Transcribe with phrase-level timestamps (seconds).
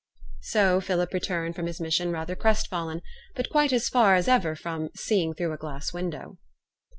[0.41, 3.03] So Philip returned from his mission rather crestfallen,
[3.35, 6.39] but quite as far as ever from 'seeing through a glass window.'